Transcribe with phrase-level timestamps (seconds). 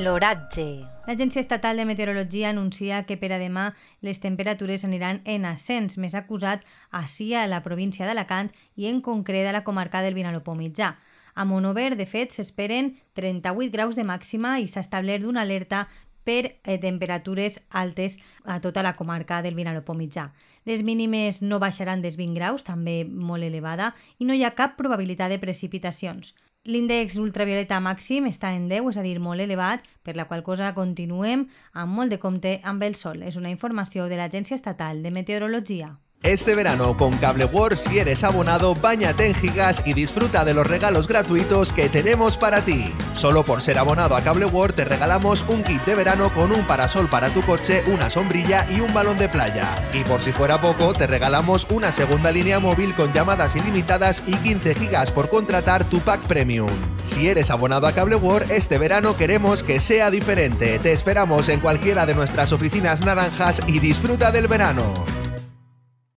[0.00, 0.86] L'oratge.
[1.04, 3.66] L'Agència Estatal de Meteorologia anuncia que per a demà
[4.06, 6.62] les temperatures aniran en ascens, més acusat
[6.96, 8.48] així a la província d'Alacant
[8.80, 10.94] i en concret a la comarca del Vinalopó mitjà.
[11.34, 15.86] A Monover, de fet, s'esperen 38 graus de màxima i s'ha establert una alerta
[16.24, 20.30] per eh, temperatures altes a tota la comarca del Vinalopó mitjà.
[20.64, 24.80] Les mínimes no baixaran dels 20 graus, també molt elevada, i no hi ha cap
[24.80, 26.32] probabilitat de precipitacions.
[26.68, 30.74] L'índex ultravioleta màxim està en 10, és a dir, molt elevat, per la qual cosa
[30.76, 33.22] continuem amb molt de compte amb el sol.
[33.24, 35.94] És una informació de l'Agència Estatal de Meteorologia.
[36.22, 40.66] Este verano con Cable World, si eres abonado, bañate en gigas y disfruta de los
[40.66, 42.92] regalos gratuitos que tenemos para ti.
[43.14, 46.62] Solo por ser abonado a Cable World te regalamos un kit de verano con un
[46.66, 49.66] parasol para tu coche, una sombrilla y un balón de playa.
[49.94, 54.34] Y por si fuera poco, te regalamos una segunda línea móvil con llamadas ilimitadas y
[54.34, 56.68] 15 gigas por contratar tu pack premium.
[57.02, 60.78] Si eres abonado a Cable World, este verano queremos que sea diferente.
[60.80, 64.92] Te esperamos en cualquiera de nuestras oficinas naranjas y disfruta del verano.